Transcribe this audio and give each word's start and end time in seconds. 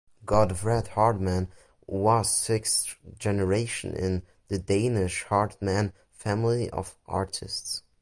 Godfred 0.25 0.87
Hartmann 0.95 1.49
was 1.85 2.31
sixth 2.35 2.95
generation 3.19 3.93
in 3.95 4.23
the 4.47 4.57
Danish 4.57 5.25
Hartmann 5.25 5.93
family 6.11 6.71
of 6.71 6.97
artists. 7.05 7.83